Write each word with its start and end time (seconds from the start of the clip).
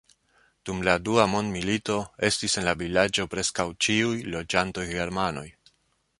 Dum 0.69 0.79
la 0.87 0.95
dua 1.09 1.25
mondmilito 1.33 1.97
estis 2.31 2.57
en 2.63 2.67
la 2.69 2.73
vilaĝo 2.81 3.27
preskaŭ 3.35 3.69
ĉiuj 3.87 4.19
loĝantoj 4.37 4.89
germanoj. 4.97 5.47